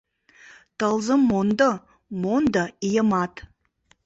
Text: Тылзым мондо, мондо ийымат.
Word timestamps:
Тылзым 0.77 1.21
мондо, 1.29 1.69
мондо 2.21 2.63
ийымат. 2.87 3.33